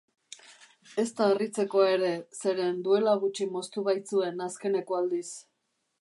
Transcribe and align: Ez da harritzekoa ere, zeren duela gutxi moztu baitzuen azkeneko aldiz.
Ez 1.03 1.05
da 1.19 1.27
harritzekoa 1.33 1.91
ere, 1.97 2.09
zeren 2.39 2.81
duela 2.87 3.15
gutxi 3.25 3.49
moztu 3.59 3.87
baitzuen 3.91 4.45
azkeneko 4.51 4.99
aldiz. 5.03 5.27